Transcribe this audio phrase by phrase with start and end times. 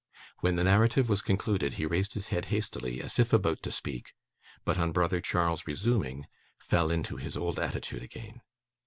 [0.39, 4.13] When the narrative was concluded; he raised his head hastily, as if about to speak,
[4.65, 6.25] but on brother Charles resuming,
[6.57, 8.41] fell into his old attitude again.